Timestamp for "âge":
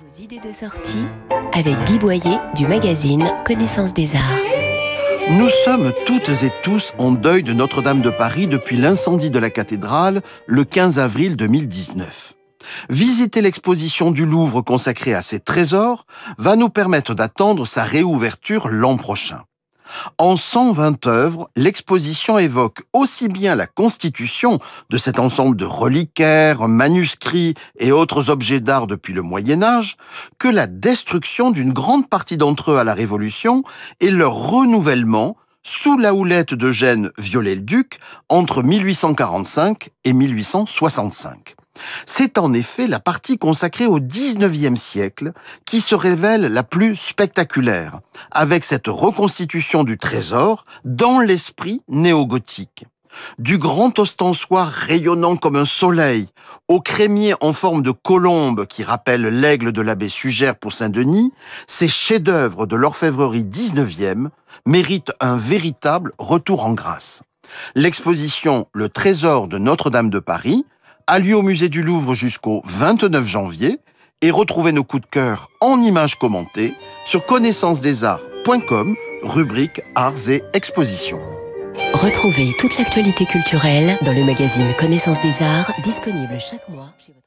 29.62-29.96